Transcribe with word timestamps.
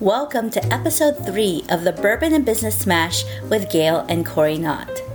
Welcome 0.00 0.48
to 0.52 0.64
episode 0.72 1.26
3 1.26 1.66
of 1.68 1.84
the 1.84 1.92
Bourbon 1.92 2.32
and 2.32 2.42
Business 2.42 2.74
Smash 2.74 3.22
with 3.50 3.70
Gail 3.70 4.06
and 4.08 4.24
Cory 4.24 4.56
Knott. 4.56 5.09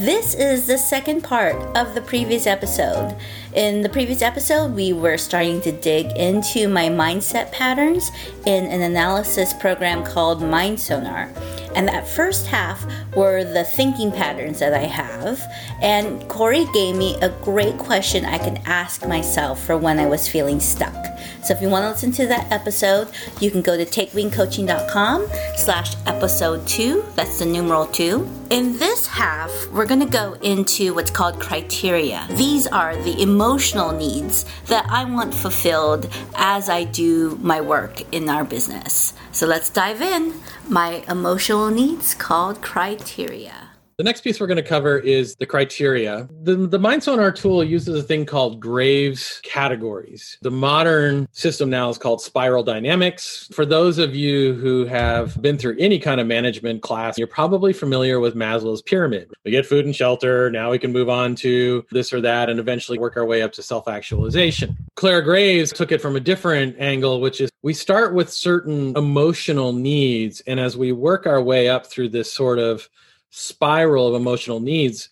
This 0.00 0.34
is 0.34 0.66
the 0.66 0.78
second 0.78 1.24
part 1.24 1.56
of 1.76 1.94
the 1.94 2.00
previous 2.00 2.46
episode. 2.46 3.14
In 3.52 3.82
the 3.82 3.88
previous 3.90 4.22
episode, 4.22 4.74
we 4.74 4.94
were 4.94 5.18
starting 5.18 5.60
to 5.60 5.72
dig 5.72 6.06
into 6.16 6.68
my 6.68 6.88
mindset 6.88 7.52
patterns 7.52 8.10
in 8.46 8.64
an 8.64 8.80
analysis 8.80 9.52
program 9.52 10.02
called 10.02 10.40
MindSonar. 10.40 11.36
And 11.74 11.86
that 11.86 12.08
first 12.08 12.46
half 12.46 12.82
were 13.14 13.44
the 13.44 13.64
thinking 13.64 14.10
patterns 14.10 14.60
that 14.60 14.72
I 14.72 14.84
have. 14.84 15.42
And 15.82 16.26
Cory 16.30 16.64
gave 16.72 16.96
me 16.96 17.16
a 17.20 17.28
great 17.28 17.76
question 17.76 18.24
I 18.24 18.38
could 18.38 18.58
ask 18.64 19.06
myself 19.06 19.62
for 19.62 19.76
when 19.76 19.98
I 19.98 20.06
was 20.06 20.26
feeling 20.26 20.60
stuck. 20.60 20.96
So 21.42 21.54
if 21.54 21.62
you 21.62 21.68
want 21.68 21.84
to 21.84 21.90
listen 21.90 22.12
to 22.12 22.26
that 22.26 22.50
episode, 22.52 23.08
you 23.40 23.50
can 23.50 23.62
go 23.62 23.76
to 23.76 23.84
takewingcoaching.com 23.84 25.26
slash 25.56 25.94
episode 26.06 26.66
two. 26.66 27.04
That's 27.16 27.38
the 27.38 27.46
numeral 27.46 27.86
two. 27.86 28.28
In 28.50 28.76
this 28.78 29.06
half, 29.06 29.50
we're 29.68 29.86
going 29.90 29.98
to 29.98 30.06
go 30.06 30.34
into 30.34 30.94
what's 30.94 31.10
called 31.10 31.40
criteria. 31.40 32.24
These 32.30 32.68
are 32.68 32.94
the 33.02 33.20
emotional 33.20 33.90
needs 33.90 34.46
that 34.66 34.86
I 34.88 35.04
want 35.04 35.34
fulfilled 35.34 36.08
as 36.36 36.68
I 36.68 36.84
do 36.84 37.36
my 37.42 37.60
work 37.60 38.00
in 38.14 38.28
our 38.28 38.44
business. 38.44 39.14
So 39.32 39.48
let's 39.48 39.68
dive 39.68 40.00
in. 40.00 40.34
My 40.68 41.02
emotional 41.08 41.70
needs 41.70 42.14
called 42.14 42.62
criteria. 42.62 43.69
The 44.00 44.04
next 44.04 44.22
piece 44.22 44.40
we're 44.40 44.46
going 44.46 44.56
to 44.56 44.62
cover 44.62 44.98
is 44.98 45.36
the 45.36 45.44
criteria. 45.44 46.26
The, 46.42 46.56
the 46.56 46.78
MindSonar 46.78 47.34
tool 47.34 47.62
uses 47.62 48.02
a 48.02 48.02
thing 48.02 48.24
called 48.24 48.58
Graves 48.58 49.42
categories. 49.44 50.38
The 50.40 50.50
modern 50.50 51.28
system 51.32 51.68
now 51.68 51.90
is 51.90 51.98
called 51.98 52.22
Spiral 52.22 52.62
Dynamics. 52.62 53.50
For 53.52 53.66
those 53.66 53.98
of 53.98 54.14
you 54.14 54.54
who 54.54 54.86
have 54.86 55.42
been 55.42 55.58
through 55.58 55.76
any 55.78 55.98
kind 55.98 56.18
of 56.18 56.26
management 56.26 56.80
class, 56.80 57.18
you're 57.18 57.26
probably 57.26 57.74
familiar 57.74 58.20
with 58.20 58.34
Maslow's 58.34 58.80
pyramid. 58.80 59.30
We 59.44 59.50
get 59.50 59.66
food 59.66 59.84
and 59.84 59.94
shelter. 59.94 60.50
Now 60.50 60.70
we 60.70 60.78
can 60.78 60.94
move 60.94 61.10
on 61.10 61.34
to 61.34 61.84
this 61.90 62.10
or 62.10 62.22
that 62.22 62.48
and 62.48 62.58
eventually 62.58 62.98
work 62.98 63.18
our 63.18 63.26
way 63.26 63.42
up 63.42 63.52
to 63.52 63.62
self 63.62 63.86
actualization. 63.86 64.78
Clare 64.96 65.20
Graves 65.20 65.74
took 65.74 65.92
it 65.92 66.00
from 66.00 66.16
a 66.16 66.20
different 66.20 66.74
angle, 66.78 67.20
which 67.20 67.38
is 67.42 67.50
we 67.60 67.74
start 67.74 68.14
with 68.14 68.32
certain 68.32 68.96
emotional 68.96 69.74
needs. 69.74 70.40
And 70.46 70.58
as 70.58 70.74
we 70.74 70.90
work 70.90 71.26
our 71.26 71.42
way 71.42 71.68
up 71.68 71.84
through 71.84 72.08
this 72.08 72.32
sort 72.32 72.58
of 72.58 72.88
spiral 73.30 74.08
of 74.08 74.20
emotional 74.20 74.60
needs, 74.60 75.08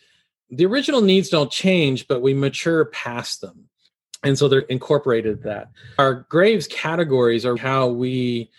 the 0.50 0.66
original 0.66 1.00
needs 1.00 1.28
don't 1.28 1.50
change, 1.50 2.08
but 2.08 2.22
we 2.22 2.34
mature 2.34 2.86
past 2.86 3.40
them. 3.40 3.68
And 4.24 4.36
so 4.36 4.48
they're 4.48 4.60
incorporated 4.60 5.42
that. 5.44 5.70
Our 5.98 6.26
Graves 6.28 6.66
categories 6.66 7.46
are 7.46 7.56
how 7.56 7.86
we 7.88 8.50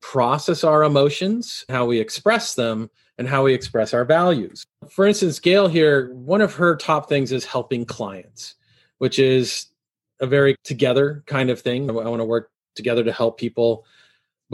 process 0.00 0.64
our 0.64 0.82
emotions, 0.82 1.64
how 1.68 1.86
we 1.86 2.00
express 2.00 2.54
them, 2.54 2.90
and 3.16 3.28
how 3.28 3.44
we 3.44 3.54
express 3.54 3.94
our 3.94 4.04
values. 4.04 4.66
For 4.90 5.06
instance, 5.06 5.38
Gail 5.38 5.68
here, 5.68 6.12
one 6.14 6.40
of 6.40 6.54
her 6.54 6.76
top 6.76 7.08
things 7.08 7.30
is 7.30 7.44
helping 7.44 7.84
clients, 7.84 8.56
which 8.98 9.18
is 9.18 9.66
a 10.20 10.26
very 10.26 10.56
together 10.64 11.22
kind 11.26 11.48
of 11.48 11.60
thing. 11.60 11.88
I 11.88 11.92
want 11.92 12.20
to 12.20 12.24
work 12.24 12.50
together 12.74 13.04
to 13.04 13.12
help 13.12 13.38
people 13.38 13.84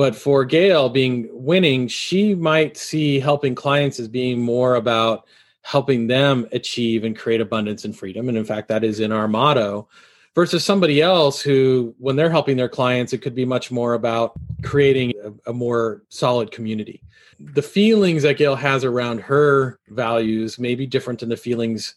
but 0.01 0.17
for 0.17 0.47
Gail 0.47 0.89
being 0.89 1.29
winning, 1.31 1.87
she 1.87 2.34
might 2.34 2.79
see 2.79 3.20
helping 3.20 3.55
clients 3.55 4.01
as 4.01 4.09
being 4.09 4.41
more 4.41 4.77
about 4.77 5.27
helping 5.61 6.06
them 6.06 6.48
achieve 6.53 7.05
and 7.05 7.15
create 7.15 7.43
abundance 7.43 7.84
and 7.84 7.95
freedom. 7.95 8.31
And 8.31 8.39
in 8.39 8.47
fact, 8.47 8.69
that 8.69 8.83
is 8.83 9.01
in 9.01 9.12
our 9.12 9.28
motto 9.28 9.91
versus 10.34 10.65
somebody 10.65 11.03
else 11.03 11.43
who, 11.43 11.95
when 11.98 12.17
they're 12.17 12.31
helping 12.31 12.56
their 12.56 12.67
clients, 12.67 13.12
it 13.12 13.19
could 13.19 13.34
be 13.34 13.45
much 13.45 13.71
more 13.71 13.93
about 13.93 14.33
creating 14.62 15.12
a, 15.23 15.51
a, 15.51 15.53
more 15.53 16.03
solid 16.09 16.50
community. 16.50 17.03
The 17.38 17.61
feelings 17.61 18.22
that 18.22 18.38
Gail 18.38 18.56
has 18.56 18.84
around 18.84 19.21
her 19.21 19.78
values 19.88 20.59
may 20.59 20.77
be 20.77 20.87
different 20.87 21.21
than 21.21 21.28
the 21.28 21.37
feelings 21.37 21.94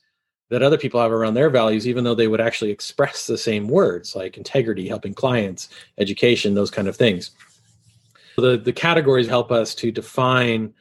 that 0.49 0.61
other 0.61 0.77
people 0.77 0.99
have 0.99 1.13
around 1.13 1.35
their 1.35 1.49
values, 1.49 1.87
even 1.87 2.03
though 2.03 2.15
they 2.15 2.27
would 2.27 2.41
actually 2.41 2.71
express 2.71 3.27
the 3.27 3.37
same 3.37 3.69
words 3.69 4.13
like 4.13 4.35
integrity, 4.35 4.89
helping 4.89 5.13
clients, 5.13 5.69
education, 5.97 6.53
those 6.53 6.69
kind 6.69 6.89
of 6.89 6.97
things. 6.97 7.31
The 8.37 8.57
the 8.57 8.73
categories 8.73 9.27
help 9.27 9.51
us 9.51 9.75
to 9.75 9.91
define 9.91 10.73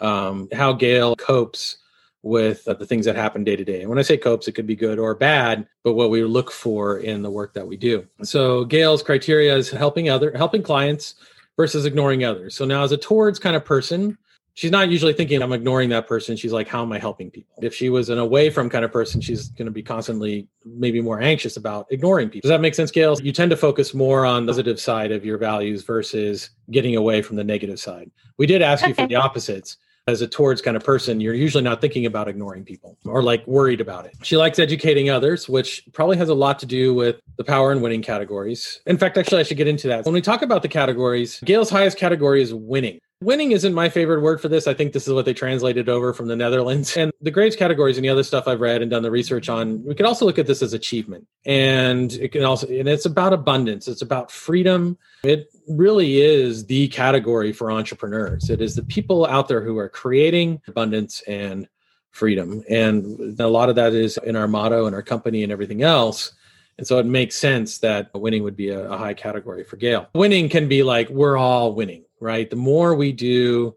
um, 0.00 0.48
how 0.52 0.72
Gail 0.72 1.16
copes 1.16 1.76
with 2.22 2.66
uh, 2.68 2.74
the 2.74 2.86
things 2.86 3.06
that 3.06 3.16
happen 3.16 3.44
day 3.44 3.56
to 3.56 3.64
day. 3.64 3.80
And 3.80 3.88
when 3.88 3.98
I 3.98 4.02
say 4.02 4.16
copes, 4.16 4.46
it 4.46 4.52
could 4.52 4.66
be 4.66 4.76
good 4.76 4.98
or 4.98 5.14
bad, 5.14 5.66
but 5.82 5.94
what 5.94 6.10
we 6.10 6.22
look 6.22 6.50
for 6.50 6.98
in 6.98 7.22
the 7.22 7.30
work 7.30 7.54
that 7.54 7.66
we 7.66 7.76
do. 7.76 8.06
So 8.22 8.64
Gail's 8.64 9.02
criteria 9.02 9.56
is 9.56 9.70
helping 9.70 10.10
other 10.10 10.32
helping 10.36 10.62
clients 10.62 11.14
versus 11.56 11.84
ignoring 11.86 12.24
others. 12.24 12.54
So 12.54 12.64
now 12.64 12.82
as 12.82 12.92
a 12.92 12.96
towards 12.96 13.38
kind 13.38 13.56
of 13.56 13.64
person, 13.64 14.18
she's 14.54 14.70
not 14.70 14.88
usually 14.90 15.12
thinking 15.12 15.42
i'm 15.42 15.52
ignoring 15.52 15.88
that 15.88 16.06
person 16.06 16.36
she's 16.36 16.52
like 16.52 16.68
how 16.68 16.82
am 16.82 16.92
i 16.92 16.98
helping 16.98 17.30
people 17.30 17.54
if 17.62 17.74
she 17.74 17.88
was 17.88 18.08
an 18.08 18.18
away 18.18 18.50
from 18.50 18.68
kind 18.68 18.84
of 18.84 18.92
person 18.92 19.20
she's 19.20 19.48
going 19.50 19.66
to 19.66 19.72
be 19.72 19.82
constantly 19.82 20.46
maybe 20.64 21.00
more 21.00 21.20
anxious 21.20 21.56
about 21.56 21.86
ignoring 21.90 22.28
people 22.28 22.48
does 22.48 22.54
that 22.54 22.60
make 22.60 22.74
sense 22.74 22.90
gail 22.90 23.16
you 23.20 23.32
tend 23.32 23.50
to 23.50 23.56
focus 23.56 23.94
more 23.94 24.24
on 24.24 24.46
the 24.46 24.52
positive 24.52 24.80
side 24.80 25.12
of 25.12 25.24
your 25.24 25.38
values 25.38 25.82
versus 25.82 26.50
getting 26.70 26.96
away 26.96 27.22
from 27.22 27.36
the 27.36 27.44
negative 27.44 27.78
side 27.78 28.10
we 28.38 28.46
did 28.46 28.62
ask 28.62 28.86
you 28.86 28.94
for 28.94 29.06
the 29.06 29.14
opposites 29.14 29.76
as 30.10 30.22
a 30.22 30.26
towards 30.26 30.60
kind 30.60 30.76
of 30.76 30.84
person, 30.84 31.20
you're 31.20 31.34
usually 31.34 31.62
not 31.62 31.80
thinking 31.80 32.06
about 32.06 32.28
ignoring 32.28 32.64
people 32.64 32.98
or 33.04 33.22
like 33.22 33.46
worried 33.46 33.80
about 33.80 34.06
it. 34.06 34.14
She 34.22 34.36
likes 34.36 34.58
educating 34.58 35.10
others, 35.10 35.48
which 35.48 35.84
probably 35.92 36.16
has 36.16 36.28
a 36.28 36.34
lot 36.34 36.58
to 36.60 36.66
do 36.66 36.94
with 36.94 37.16
the 37.36 37.44
power 37.44 37.72
and 37.72 37.82
winning 37.82 38.02
categories. 38.02 38.80
In 38.86 38.98
fact, 38.98 39.16
actually, 39.16 39.40
I 39.40 39.42
should 39.44 39.56
get 39.56 39.68
into 39.68 39.88
that. 39.88 40.04
When 40.04 40.14
we 40.14 40.20
talk 40.20 40.42
about 40.42 40.62
the 40.62 40.68
categories, 40.68 41.40
Gail's 41.44 41.70
highest 41.70 41.96
category 41.96 42.42
is 42.42 42.52
winning. 42.52 43.00
Winning 43.22 43.52
isn't 43.52 43.74
my 43.74 43.90
favorite 43.90 44.22
word 44.22 44.40
for 44.40 44.48
this. 44.48 44.66
I 44.66 44.72
think 44.72 44.94
this 44.94 45.06
is 45.06 45.12
what 45.12 45.26
they 45.26 45.34
translated 45.34 45.90
over 45.90 46.14
from 46.14 46.28
the 46.28 46.36
Netherlands. 46.36 46.96
And 47.00 47.12
the 47.20 47.30
Graves 47.30 47.54
categories 47.54 47.98
and 47.98 48.04
the 48.04 48.08
other 48.08 48.22
stuff 48.22 48.48
I've 48.48 48.62
read 48.62 48.80
and 48.80 48.90
done 48.90 49.02
the 49.02 49.10
research 49.10 49.50
on, 49.50 49.84
we 49.84 49.94
can 49.94 50.06
also 50.06 50.24
look 50.24 50.38
at 50.38 50.46
this 50.46 50.62
as 50.62 50.72
achievement. 50.72 51.26
And 51.44 52.12
it 52.14 52.32
can 52.32 52.44
also, 52.44 52.66
and 52.66 52.88
it's 52.88 53.04
about 53.04 53.34
abundance. 53.34 53.88
It's 53.88 54.00
about 54.00 54.30
freedom. 54.30 54.96
It 55.22 55.50
really 55.68 56.22
is 56.22 56.64
the 56.64 56.88
category 56.88 57.52
for 57.52 57.70
entrepreneurs. 57.70 58.48
It 58.48 58.62
is 58.62 58.74
the 58.74 58.84
people 58.84 59.26
out 59.26 59.48
there 59.48 59.62
who 59.62 59.76
are 59.76 59.88
creating 59.90 60.62
abundance 60.66 61.22
and 61.28 61.68
freedom. 62.12 62.62
And 62.70 63.38
a 63.38 63.48
lot 63.48 63.68
of 63.68 63.76
that 63.76 63.92
is 63.92 64.18
in 64.24 64.34
our 64.34 64.48
motto 64.48 64.86
and 64.86 64.94
our 64.94 65.02
company 65.02 65.42
and 65.42 65.52
everything 65.52 65.82
else. 65.82 66.32
And 66.78 66.86
so 66.86 66.98
it 66.98 67.04
makes 67.04 67.36
sense 67.36 67.78
that 67.78 68.10
winning 68.14 68.44
would 68.44 68.56
be 68.56 68.70
a, 68.70 68.90
a 68.90 68.96
high 68.96 69.14
category 69.14 69.62
for 69.62 69.76
Gail. 69.76 70.08
Winning 70.14 70.48
can 70.48 70.68
be 70.68 70.82
like, 70.82 71.10
we're 71.10 71.36
all 71.36 71.74
winning 71.74 72.04
right? 72.20 72.48
The 72.48 72.56
more 72.56 72.94
we 72.94 73.12
do, 73.12 73.74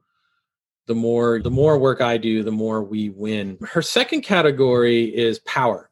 the 0.85 0.95
more 0.95 1.41
the 1.41 1.51
more 1.51 1.77
work 1.77 2.01
I 2.01 2.17
do, 2.17 2.43
the 2.43 2.51
more 2.51 2.83
we 2.83 3.09
win. 3.09 3.57
Her 3.61 3.81
second 3.81 4.21
category 4.21 5.05
is 5.05 5.39
power. 5.39 5.89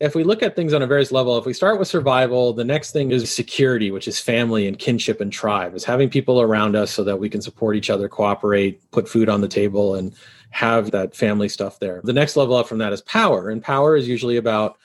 If 0.00 0.14
we 0.14 0.24
look 0.24 0.42
at 0.42 0.54
things 0.54 0.74
on 0.74 0.82
a 0.82 0.86
various 0.86 1.12
level, 1.12 1.38
if 1.38 1.46
we 1.46 1.54
start 1.54 1.78
with 1.78 1.88
survival, 1.88 2.52
the 2.52 2.64
next 2.64 2.92
thing 2.92 3.10
is 3.10 3.32
security, 3.32 3.90
which 3.90 4.08
is 4.08 4.20
family 4.20 4.66
and 4.66 4.78
kinship 4.78 5.20
and 5.20 5.32
tribe, 5.32 5.74
is 5.74 5.84
having 5.84 6.10
people 6.10 6.40
around 6.42 6.76
us 6.76 6.90
so 6.90 7.04
that 7.04 7.18
we 7.18 7.30
can 7.30 7.40
support 7.40 7.76
each 7.76 7.90
other, 7.90 8.08
cooperate, 8.08 8.90
put 8.90 9.08
food 9.08 9.28
on 9.28 9.40
the 9.40 9.48
table, 9.48 9.94
and 9.94 10.14
have 10.50 10.90
that 10.90 11.16
family 11.16 11.48
stuff 11.48 11.78
there. 11.78 12.00
The 12.04 12.12
next 12.12 12.36
level 12.36 12.56
up 12.56 12.68
from 12.68 12.78
that 12.78 12.92
is 12.92 13.02
power, 13.02 13.48
and 13.48 13.62
power 13.62 13.96
is 13.96 14.08
usually 14.08 14.36
about 14.36 14.76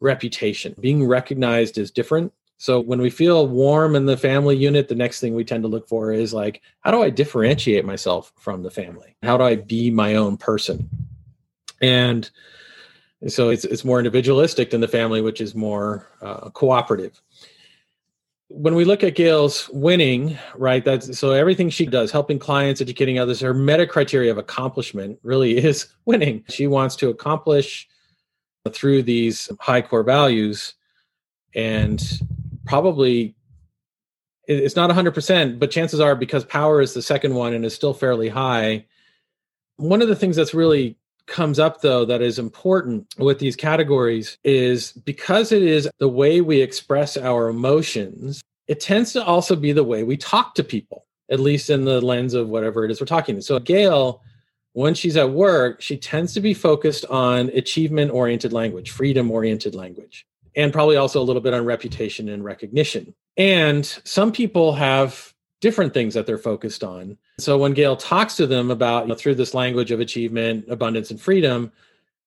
reputation, 0.00 0.74
being 0.80 1.06
recognized 1.06 1.78
as 1.78 1.90
different 1.90 2.32
so 2.58 2.80
when 2.80 3.00
we 3.00 3.10
feel 3.10 3.46
warm 3.46 3.94
in 3.94 4.06
the 4.06 4.16
family 4.16 4.56
unit, 4.56 4.88
the 4.88 4.94
next 4.94 5.20
thing 5.20 5.34
we 5.34 5.44
tend 5.44 5.62
to 5.64 5.68
look 5.68 5.88
for 5.88 6.12
is 6.12 6.32
like, 6.32 6.62
how 6.80 6.90
do 6.90 7.02
I 7.02 7.10
differentiate 7.10 7.84
myself 7.84 8.32
from 8.38 8.62
the 8.62 8.70
family? 8.70 9.14
How 9.22 9.36
do 9.36 9.44
I 9.44 9.56
be 9.56 9.90
my 9.90 10.14
own 10.14 10.38
person? 10.38 10.88
And 11.82 12.28
so 13.28 13.50
it's 13.50 13.64
it's 13.64 13.84
more 13.84 13.98
individualistic 13.98 14.70
than 14.70 14.80
the 14.80 14.88
family, 14.88 15.20
which 15.20 15.40
is 15.40 15.54
more 15.54 16.08
uh, 16.22 16.48
cooperative. 16.50 17.20
When 18.48 18.74
we 18.74 18.84
look 18.84 19.02
at 19.02 19.16
Gail's 19.16 19.68
winning, 19.70 20.38
right? 20.54 20.84
That's 20.84 21.18
so 21.18 21.32
everything 21.32 21.68
she 21.68 21.84
does, 21.84 22.10
helping 22.10 22.38
clients, 22.38 22.80
educating 22.80 23.18
others, 23.18 23.40
her 23.40 23.52
meta 23.52 23.86
criteria 23.86 24.30
of 24.30 24.38
accomplishment 24.38 25.18
really 25.22 25.56
is 25.64 25.88
winning. 26.06 26.42
She 26.48 26.68
wants 26.68 26.96
to 26.96 27.10
accomplish 27.10 27.86
through 28.72 29.02
these 29.02 29.50
high 29.60 29.82
core 29.82 30.02
values 30.02 30.74
and 31.54 32.20
probably 32.66 33.34
it's 34.48 34.76
not 34.76 34.90
100% 34.90 35.58
but 35.58 35.70
chances 35.70 36.00
are 36.00 36.14
because 36.14 36.44
power 36.44 36.80
is 36.80 36.94
the 36.94 37.02
second 37.02 37.34
one 37.34 37.52
and 37.52 37.64
is 37.64 37.74
still 37.74 37.94
fairly 37.94 38.28
high. 38.28 38.84
One 39.76 40.02
of 40.02 40.08
the 40.08 40.16
things 40.16 40.36
that's 40.36 40.54
really 40.54 40.96
comes 41.26 41.58
up 41.58 41.80
though 41.80 42.04
that 42.04 42.22
is 42.22 42.38
important 42.38 43.06
with 43.18 43.38
these 43.38 43.56
categories 43.56 44.38
is 44.44 44.92
because 44.92 45.52
it 45.52 45.62
is 45.62 45.88
the 45.98 46.08
way 46.08 46.40
we 46.40 46.60
express 46.60 47.16
our 47.16 47.48
emotions 47.48 48.42
it 48.68 48.80
tends 48.80 49.12
to 49.12 49.24
also 49.24 49.54
be 49.54 49.72
the 49.72 49.84
way 49.84 50.02
we 50.02 50.16
talk 50.16 50.54
to 50.54 50.64
people 50.64 51.04
at 51.30 51.40
least 51.40 51.70
in 51.70 51.84
the 51.84 52.00
lens 52.00 52.34
of 52.34 52.48
whatever 52.48 52.84
it 52.84 52.90
is 52.90 53.00
we're 53.00 53.06
talking 53.06 53.34
to. 53.34 53.42
So 53.42 53.58
gail 53.58 54.22
when 54.74 54.94
she's 54.94 55.16
at 55.16 55.30
work 55.30 55.82
she 55.82 55.96
tends 55.96 56.32
to 56.34 56.40
be 56.40 56.54
focused 56.54 57.04
on 57.06 57.48
achievement 57.48 58.12
oriented 58.12 58.52
language 58.52 58.92
freedom 58.92 59.30
oriented 59.30 59.74
language 59.74 60.26
and 60.56 60.72
probably 60.72 60.96
also 60.96 61.20
a 61.20 61.24
little 61.24 61.42
bit 61.42 61.54
on 61.54 61.64
reputation 61.64 62.28
and 62.28 62.44
recognition. 62.44 63.14
And 63.36 63.84
some 64.04 64.32
people 64.32 64.72
have 64.72 65.34
different 65.60 65.94
things 65.94 66.14
that 66.14 66.26
they're 66.26 66.38
focused 66.38 66.82
on. 66.82 67.18
So 67.38 67.58
when 67.58 67.72
Gail 67.72 67.96
talks 67.96 68.36
to 68.36 68.46
them 68.46 68.70
about 68.70 69.04
you 69.04 69.08
know, 69.08 69.14
through 69.14 69.34
this 69.36 69.54
language 69.54 69.90
of 69.90 70.00
achievement, 70.00 70.66
abundance, 70.68 71.10
and 71.10 71.20
freedom, 71.20 71.72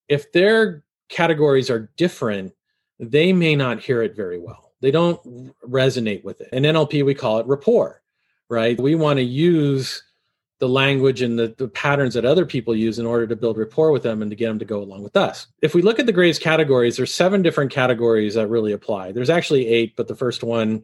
if 0.07 0.31
their 0.31 0.83
categories 1.09 1.69
are 1.69 1.91
different, 1.97 2.53
they 2.99 3.33
may 3.33 3.55
not 3.55 3.79
hear 3.79 4.03
it 4.03 4.15
very 4.15 4.39
well. 4.39 4.73
They 4.81 4.91
don't 4.91 5.53
resonate 5.67 6.23
with 6.23 6.41
it. 6.41 6.49
In 6.53 6.63
NLP, 6.63 7.03
we 7.05 7.13
call 7.13 7.39
it 7.39 7.47
rapport, 7.47 8.01
right? 8.49 8.79
We 8.79 8.95
want 8.95 9.17
to 9.17 9.23
use 9.23 10.03
the 10.59 10.69
language 10.69 11.21
and 11.21 11.39
the, 11.39 11.53
the 11.57 11.69
patterns 11.69 12.13
that 12.13 12.25
other 12.25 12.45
people 12.45 12.75
use 12.75 12.99
in 12.99 13.05
order 13.05 13.25
to 13.25 13.35
build 13.35 13.57
rapport 13.57 13.91
with 13.91 14.03
them 14.03 14.21
and 14.21 14.29
to 14.29 14.35
get 14.35 14.47
them 14.47 14.59
to 14.59 14.65
go 14.65 14.81
along 14.81 15.03
with 15.03 15.15
us. 15.15 15.47
If 15.61 15.73
we 15.73 15.81
look 15.81 15.99
at 15.99 16.05
the 16.05 16.11
Graves 16.11 16.37
categories, 16.37 16.97
there's 16.97 17.13
seven 17.13 17.41
different 17.41 17.71
categories 17.71 18.35
that 18.35 18.47
really 18.47 18.73
apply. 18.73 19.13
There's 19.13 19.29
actually 19.29 19.67
eight, 19.67 19.95
but 19.95 20.07
the 20.07 20.15
first 20.15 20.43
one 20.43 20.83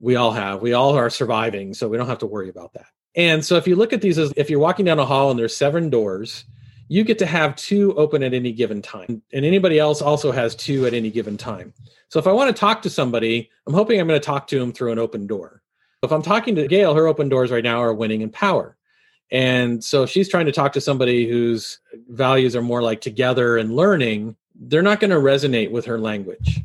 we 0.00 0.16
all 0.16 0.32
have. 0.32 0.60
We 0.60 0.72
all 0.72 0.96
are 0.96 1.10
surviving, 1.10 1.74
so 1.74 1.88
we 1.88 1.96
don't 1.96 2.08
have 2.08 2.18
to 2.18 2.26
worry 2.26 2.48
about 2.48 2.72
that. 2.74 2.86
And 3.14 3.44
so 3.44 3.56
if 3.56 3.68
you 3.68 3.76
look 3.76 3.92
at 3.92 4.02
these 4.02 4.18
as 4.18 4.32
if 4.36 4.50
you're 4.50 4.58
walking 4.58 4.84
down 4.84 4.98
a 4.98 5.06
hall 5.06 5.30
and 5.30 5.38
there's 5.38 5.56
seven 5.56 5.88
doors, 5.88 6.44
you 6.88 7.04
get 7.04 7.18
to 7.20 7.26
have 7.26 7.54
two 7.56 7.94
open 7.96 8.22
at 8.22 8.34
any 8.34 8.52
given 8.52 8.82
time. 8.82 9.22
And 9.32 9.44
anybody 9.44 9.78
else 9.78 10.02
also 10.02 10.32
has 10.32 10.56
two 10.56 10.86
at 10.86 10.94
any 10.94 11.10
given 11.10 11.36
time. 11.36 11.72
So 12.08 12.18
if 12.18 12.26
I 12.26 12.32
want 12.32 12.54
to 12.54 12.60
talk 12.60 12.82
to 12.82 12.90
somebody, 12.90 13.50
I'm 13.66 13.74
hoping 13.74 14.00
I'm 14.00 14.08
going 14.08 14.20
to 14.20 14.24
talk 14.24 14.48
to 14.48 14.58
them 14.58 14.72
through 14.72 14.92
an 14.92 14.98
open 14.98 15.26
door. 15.26 15.62
If 16.02 16.12
I'm 16.12 16.22
talking 16.22 16.54
to 16.56 16.68
Gail, 16.68 16.94
her 16.94 17.06
open 17.06 17.28
doors 17.28 17.50
right 17.50 17.64
now 17.64 17.80
are 17.80 17.94
winning 17.94 18.22
and 18.22 18.32
power. 18.32 18.76
And 19.30 19.82
so 19.82 20.06
she's 20.06 20.28
trying 20.28 20.46
to 20.46 20.52
talk 20.52 20.72
to 20.74 20.80
somebody 20.80 21.28
whose 21.28 21.78
values 22.08 22.54
are 22.54 22.62
more 22.62 22.82
like 22.82 23.00
together 23.00 23.56
and 23.56 23.74
learning. 23.74 24.36
They're 24.54 24.82
not 24.82 25.00
going 25.00 25.10
to 25.10 25.16
resonate 25.16 25.70
with 25.70 25.84
her 25.86 25.98
language. 25.98 26.60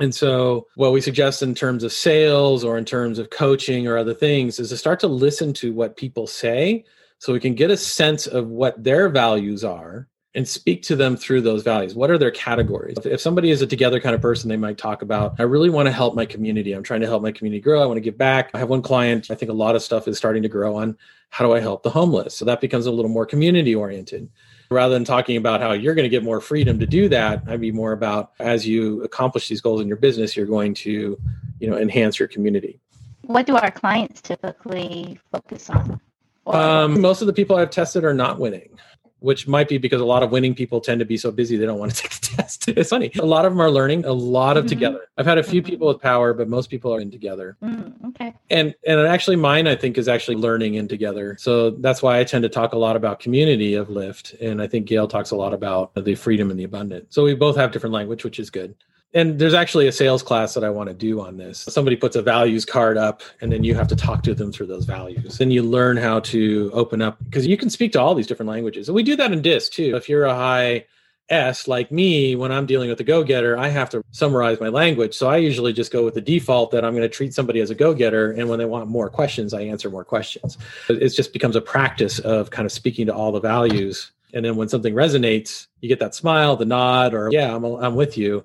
And 0.00 0.14
so, 0.14 0.68
what 0.76 0.92
we 0.92 1.00
suggest 1.00 1.42
in 1.42 1.56
terms 1.56 1.82
of 1.82 1.92
sales 1.92 2.64
or 2.64 2.78
in 2.78 2.84
terms 2.84 3.18
of 3.18 3.30
coaching 3.30 3.88
or 3.88 3.98
other 3.98 4.14
things 4.14 4.60
is 4.60 4.68
to 4.68 4.76
start 4.76 5.00
to 5.00 5.08
listen 5.08 5.52
to 5.54 5.72
what 5.72 5.96
people 5.96 6.28
say 6.28 6.84
so 7.18 7.32
we 7.32 7.40
can 7.40 7.54
get 7.54 7.72
a 7.72 7.76
sense 7.76 8.28
of 8.28 8.46
what 8.46 8.82
their 8.82 9.08
values 9.08 9.64
are 9.64 10.08
and 10.34 10.46
speak 10.46 10.82
to 10.82 10.94
them 10.94 11.16
through 11.16 11.40
those 11.40 11.62
values. 11.62 11.94
What 11.94 12.10
are 12.10 12.18
their 12.18 12.30
categories? 12.30 12.96
If 13.04 13.20
somebody 13.20 13.50
is 13.50 13.62
a 13.62 13.66
together 13.66 13.98
kind 13.98 14.14
of 14.14 14.20
person, 14.20 14.48
they 14.48 14.56
might 14.56 14.76
talk 14.76 15.02
about, 15.02 15.34
I 15.38 15.44
really 15.44 15.70
want 15.70 15.86
to 15.86 15.92
help 15.92 16.14
my 16.14 16.26
community. 16.26 16.72
I'm 16.72 16.82
trying 16.82 17.00
to 17.00 17.06
help 17.06 17.22
my 17.22 17.32
community 17.32 17.60
grow. 17.60 17.82
I 17.82 17.86
want 17.86 17.96
to 17.96 18.02
give 18.02 18.18
back. 18.18 18.50
I 18.54 18.58
have 18.58 18.68
one 18.68 18.82
client, 18.82 19.30
I 19.30 19.34
think 19.34 19.50
a 19.50 19.54
lot 19.54 19.74
of 19.74 19.82
stuff 19.82 20.06
is 20.06 20.18
starting 20.18 20.42
to 20.42 20.48
grow 20.48 20.76
on 20.76 20.96
how 21.30 21.46
do 21.46 21.54
I 21.54 21.60
help 21.60 21.82
the 21.82 21.90
homeless? 21.90 22.34
So 22.34 22.44
that 22.44 22.60
becomes 22.60 22.86
a 22.86 22.90
little 22.90 23.10
more 23.10 23.26
community 23.26 23.74
oriented. 23.74 24.30
Rather 24.70 24.92
than 24.94 25.04
talking 25.04 25.38
about 25.38 25.60
how 25.60 25.72
you're 25.72 25.94
going 25.94 26.04
to 26.04 26.10
get 26.10 26.22
more 26.22 26.40
freedom 26.40 26.78
to 26.78 26.86
do 26.86 27.08
that, 27.08 27.42
I'd 27.46 27.60
be 27.60 27.72
more 27.72 27.92
about 27.92 28.32
as 28.38 28.66
you 28.66 29.02
accomplish 29.02 29.48
these 29.48 29.62
goals 29.62 29.80
in 29.80 29.88
your 29.88 29.96
business, 29.96 30.36
you're 30.36 30.46
going 30.46 30.74
to, 30.74 31.18
you 31.58 31.70
know, 31.70 31.78
enhance 31.78 32.18
your 32.18 32.28
community. 32.28 32.78
What 33.22 33.46
do 33.46 33.56
our 33.56 33.70
clients 33.70 34.20
typically 34.20 35.18
focus 35.32 35.70
on? 35.70 36.00
Um, 36.46 37.00
most 37.00 37.20
of 37.20 37.26
the 37.26 37.32
people 37.32 37.56
I've 37.56 37.70
tested 37.70 38.04
are 38.04 38.14
not 38.14 38.38
winning 38.38 38.78
which 39.20 39.48
might 39.48 39.68
be 39.68 39.78
because 39.78 40.00
a 40.00 40.04
lot 40.04 40.22
of 40.22 40.30
winning 40.30 40.54
people 40.54 40.80
tend 40.80 41.00
to 41.00 41.04
be 41.04 41.16
so 41.16 41.30
busy 41.30 41.56
they 41.56 41.66
don't 41.66 41.78
want 41.78 41.94
to 41.94 42.02
take 42.02 42.12
the 42.12 42.36
test. 42.36 42.68
It's 42.68 42.90
funny. 42.90 43.10
A 43.18 43.26
lot 43.26 43.44
of 43.44 43.52
them 43.52 43.60
are 43.60 43.70
learning 43.70 44.04
a 44.04 44.12
lot 44.12 44.56
of 44.56 44.64
mm-hmm. 44.64 44.68
together. 44.68 45.08
I've 45.16 45.26
had 45.26 45.38
a 45.38 45.42
few 45.42 45.60
mm-hmm. 45.60 45.70
people 45.70 45.88
with 45.88 46.00
power, 46.00 46.34
but 46.34 46.48
most 46.48 46.70
people 46.70 46.94
are 46.94 47.00
in 47.00 47.10
together. 47.10 47.56
Mm, 47.62 48.08
okay. 48.08 48.34
And 48.50 48.74
and 48.86 49.00
actually 49.00 49.36
mine 49.36 49.66
I 49.66 49.76
think 49.76 49.98
is 49.98 50.08
actually 50.08 50.36
learning 50.36 50.74
in 50.74 50.88
together. 50.88 51.36
So 51.38 51.70
that's 51.70 52.02
why 52.02 52.20
I 52.20 52.24
tend 52.24 52.42
to 52.42 52.48
talk 52.48 52.72
a 52.72 52.78
lot 52.78 52.96
about 52.96 53.20
community 53.20 53.74
of 53.74 53.90
Lift 53.90 54.34
and 54.40 54.62
I 54.62 54.66
think 54.66 54.86
Gail 54.86 55.08
talks 55.08 55.30
a 55.30 55.36
lot 55.36 55.52
about 55.52 55.94
the 55.94 56.14
freedom 56.14 56.50
and 56.50 56.58
the 56.58 56.64
abundance. 56.64 57.14
So 57.14 57.24
we 57.24 57.34
both 57.34 57.56
have 57.56 57.72
different 57.72 57.94
language, 57.94 58.24
which 58.24 58.38
is 58.38 58.50
good 58.50 58.74
and 59.14 59.38
there's 59.38 59.54
actually 59.54 59.86
a 59.86 59.92
sales 59.92 60.22
class 60.22 60.54
that 60.54 60.64
I 60.64 60.70
want 60.70 60.88
to 60.88 60.94
do 60.94 61.20
on 61.20 61.38
this. 61.38 61.60
Somebody 61.60 61.96
puts 61.96 62.14
a 62.14 62.22
values 62.22 62.64
card 62.64 62.98
up, 62.98 63.22
and 63.40 63.50
then 63.50 63.64
you 63.64 63.74
have 63.74 63.88
to 63.88 63.96
talk 63.96 64.22
to 64.24 64.34
them 64.34 64.52
through 64.52 64.66
those 64.66 64.84
values. 64.84 65.38
Then 65.38 65.50
you 65.50 65.62
learn 65.62 65.96
how 65.96 66.20
to 66.20 66.70
open 66.74 67.00
up 67.00 67.18
because 67.24 67.46
you 67.46 67.56
can 67.56 67.70
speak 67.70 67.92
to 67.92 68.00
all 68.00 68.14
these 68.14 68.26
different 68.26 68.50
languages. 68.50 68.88
And 68.88 68.94
we 68.94 69.02
do 69.02 69.16
that 69.16 69.32
in 69.32 69.40
DISC 69.40 69.72
too. 69.72 69.96
If 69.96 70.08
you're 70.08 70.26
a 70.26 70.34
high 70.34 70.84
S 71.30 71.66
like 71.66 71.90
me, 71.90 72.36
when 72.36 72.52
I'm 72.52 72.66
dealing 72.66 72.90
with 72.90 73.00
a 73.00 73.04
go 73.04 73.24
getter, 73.24 73.56
I 73.56 73.68
have 73.68 73.88
to 73.90 74.02
summarize 74.10 74.60
my 74.60 74.68
language. 74.68 75.14
So 75.14 75.28
I 75.28 75.38
usually 75.38 75.72
just 75.72 75.92
go 75.92 76.04
with 76.04 76.14
the 76.14 76.20
default 76.20 76.70
that 76.72 76.84
I'm 76.84 76.92
going 76.92 77.02
to 77.02 77.08
treat 77.08 77.32
somebody 77.32 77.60
as 77.60 77.70
a 77.70 77.74
go 77.74 77.94
getter. 77.94 78.32
And 78.32 78.48
when 78.48 78.58
they 78.58 78.64
want 78.66 78.88
more 78.88 79.08
questions, 79.08 79.54
I 79.54 79.62
answer 79.62 79.88
more 79.88 80.04
questions. 80.04 80.58
It 80.88 81.08
just 81.10 81.32
becomes 81.32 81.56
a 81.56 81.60
practice 81.62 82.18
of 82.18 82.50
kind 82.50 82.66
of 82.66 82.72
speaking 82.72 83.06
to 83.06 83.14
all 83.14 83.32
the 83.32 83.40
values. 83.40 84.10
And 84.34 84.44
then 84.44 84.56
when 84.56 84.68
something 84.68 84.94
resonates, 84.94 85.66
you 85.80 85.88
get 85.88 86.00
that 86.00 86.14
smile, 86.14 86.56
the 86.56 86.66
nod, 86.66 87.14
or 87.14 87.30
yeah, 87.32 87.54
I'm, 87.54 87.64
I'm 87.64 87.94
with 87.94 88.18
you 88.18 88.44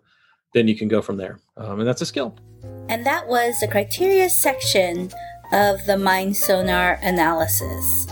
then 0.53 0.67
you 0.67 0.75
can 0.75 0.87
go 0.87 1.01
from 1.01 1.17
there. 1.17 1.39
Um, 1.57 1.79
and 1.79 1.87
that's 1.87 2.01
a 2.01 2.05
skill. 2.05 2.35
And 2.89 3.05
that 3.05 3.27
was 3.27 3.59
the 3.59 3.67
criteria 3.67 4.29
section 4.29 5.11
of 5.51 5.85
the 5.85 5.97
MindSonar 5.97 6.99
analysis. 7.01 8.07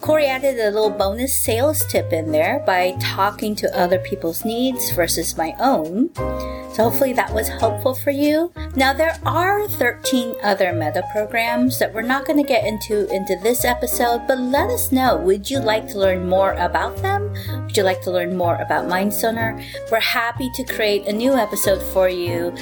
Cory 0.00 0.26
added 0.26 0.58
a 0.58 0.70
little 0.70 0.90
bonus 0.90 1.36
sales 1.36 1.84
tip 1.86 2.12
in 2.12 2.30
there 2.30 2.62
by 2.66 2.96
talking 3.00 3.54
to 3.56 3.78
other 3.78 3.98
people's 3.98 4.44
needs 4.44 4.90
versus 4.92 5.36
my 5.36 5.54
own. 5.58 6.10
So 6.72 6.84
hopefully 6.84 7.12
that 7.14 7.32
was 7.32 7.48
helpful 7.48 7.94
for 7.94 8.10
you. 8.10 8.52
Now 8.74 8.92
there 8.92 9.18
are 9.24 9.66
13 9.66 10.34
other 10.42 10.72
meta 10.72 11.02
programs 11.12 11.78
that 11.78 11.92
we're 11.94 12.02
not 12.02 12.26
going 12.26 12.42
to 12.42 12.48
get 12.48 12.64
into 12.64 13.08
into 13.14 13.36
this 13.42 13.64
episode, 13.64 14.26
but 14.26 14.38
let 14.38 14.70
us 14.70 14.92
know. 14.92 15.16
Would 15.16 15.50
you 15.50 15.58
like 15.58 15.88
to 15.88 15.98
learn 15.98 16.28
more 16.28 16.52
about 16.52 16.96
them? 16.98 17.32
Would 17.62 17.76
you 17.76 17.82
like 17.82 18.02
to 18.02 18.10
learn 18.10 18.36
more 18.36 18.56
about 18.56 18.86
MindSonar? 18.86 19.64
We're 19.90 20.00
happy 20.00 20.50
to 20.54 20.64
create 20.64 21.06
a 21.06 21.12
new 21.12 21.34
episode 21.34 21.82
for 21.92 22.08
you 22.08 22.54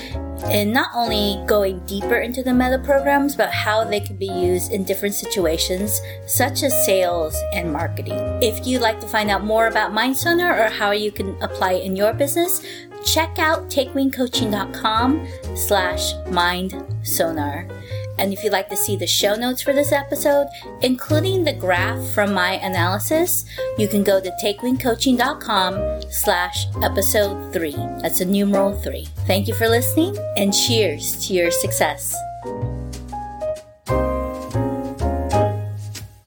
and 0.44 0.72
not 0.72 0.90
only 0.94 1.42
going 1.46 1.80
deeper 1.86 2.16
into 2.16 2.42
the 2.42 2.52
meta 2.52 2.78
programs, 2.78 3.34
but 3.34 3.50
how 3.50 3.84
they 3.84 4.00
can 4.00 4.16
be 4.16 4.26
used 4.26 4.72
in 4.72 4.84
different 4.84 5.14
situations, 5.14 6.00
such 6.26 6.62
as 6.62 6.84
sales 6.84 7.36
and 7.54 7.72
marketing. 7.72 8.18
If 8.42 8.66
you'd 8.66 8.82
like 8.82 9.00
to 9.00 9.06
find 9.06 9.30
out 9.30 9.44
more 9.44 9.68
about 9.68 9.92
MindSonar 9.92 10.66
or 10.66 10.70
how 10.70 10.90
you 10.90 11.10
can 11.10 11.40
apply 11.42 11.74
it 11.74 11.84
in 11.84 11.96
your 11.96 12.12
business, 12.12 12.62
check 13.04 13.38
out 13.38 13.68
takewingcoaching.com 13.70 15.26
slash 15.54 16.14
mindsonar. 16.26 17.70
And 18.18 18.32
if 18.32 18.44
you'd 18.44 18.52
like 18.52 18.68
to 18.68 18.76
see 18.76 18.96
the 18.96 19.06
show 19.06 19.34
notes 19.34 19.62
for 19.62 19.72
this 19.72 19.92
episode, 19.92 20.46
including 20.82 21.44
the 21.44 21.52
graph 21.52 22.12
from 22.12 22.32
my 22.32 22.52
analysis, 22.52 23.44
you 23.76 23.88
can 23.88 24.04
go 24.04 24.20
to 24.20 24.30
takewingcoaching.com 24.42 26.02
slash 26.10 26.66
episode 26.82 27.52
3. 27.52 27.72
That's 28.02 28.20
a 28.20 28.24
numeral 28.24 28.78
3. 28.80 29.06
Thank 29.26 29.48
you 29.48 29.54
for 29.54 29.68
listening 29.68 30.16
and 30.36 30.54
cheers 30.54 31.26
to 31.26 31.34
your 31.34 31.50
success. 31.50 32.14